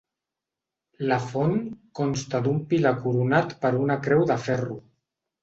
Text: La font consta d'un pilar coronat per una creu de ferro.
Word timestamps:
La 1.11 1.19
font 1.25 1.53
consta 1.99 2.41
d'un 2.47 2.57
pilar 2.73 2.95
coronat 3.05 3.55
per 3.67 3.73
una 3.83 4.01
creu 4.09 4.27
de 4.35 4.41
ferro. 4.49 4.81